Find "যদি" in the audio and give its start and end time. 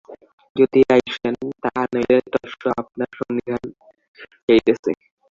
0.55-0.79